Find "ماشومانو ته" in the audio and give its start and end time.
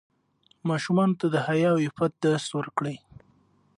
0.69-1.25